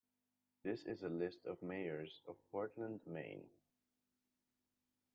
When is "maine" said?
3.05-3.45